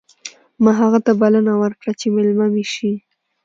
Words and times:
ما 0.63 0.71
هغه 0.81 0.99
ته 1.05 1.11
بلنه 1.21 1.53
ورکړه 1.61 1.91
چې 1.99 2.05
مېلمه 2.15 2.47
مې 2.53 2.65
شي 2.73 2.91